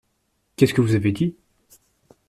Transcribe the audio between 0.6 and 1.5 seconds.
que vous avez dit?